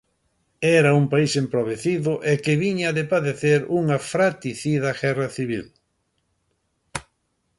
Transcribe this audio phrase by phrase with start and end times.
[0.79, 5.65] Era un país empobrecido e que viña de padecer unha fratricida guerra civil.